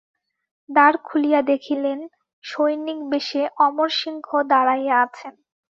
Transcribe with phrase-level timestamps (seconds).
[0.69, 1.99] দ্বার খুলিয়া দেখিলেন,
[2.43, 5.33] সৈনিকবেশে অমরসিংহ দাঁড়াইয়া আছেন।